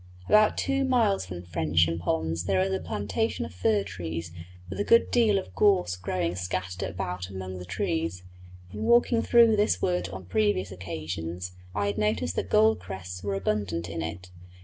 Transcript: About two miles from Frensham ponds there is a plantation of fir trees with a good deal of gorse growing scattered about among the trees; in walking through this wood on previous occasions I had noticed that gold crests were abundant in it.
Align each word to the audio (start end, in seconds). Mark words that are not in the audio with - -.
About 0.27 0.57
two 0.57 0.83
miles 0.83 1.27
from 1.27 1.43
Frensham 1.43 1.99
ponds 1.99 2.45
there 2.45 2.59
is 2.59 2.73
a 2.73 2.79
plantation 2.79 3.45
of 3.45 3.53
fir 3.53 3.83
trees 3.83 4.31
with 4.67 4.79
a 4.79 4.83
good 4.83 5.11
deal 5.11 5.37
of 5.37 5.53
gorse 5.53 5.95
growing 5.95 6.35
scattered 6.35 6.81
about 6.89 7.29
among 7.29 7.59
the 7.59 7.65
trees; 7.65 8.23
in 8.73 8.81
walking 8.85 9.21
through 9.21 9.55
this 9.55 9.79
wood 9.79 10.09
on 10.09 10.25
previous 10.25 10.71
occasions 10.71 11.51
I 11.75 11.85
had 11.85 11.99
noticed 11.99 12.35
that 12.37 12.49
gold 12.49 12.79
crests 12.79 13.21
were 13.21 13.35
abundant 13.35 13.87
in 13.91 14.01
it. 14.01 14.31